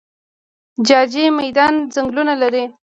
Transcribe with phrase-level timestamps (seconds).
[0.87, 2.63] جاجي میدان ځنګلونه لري؟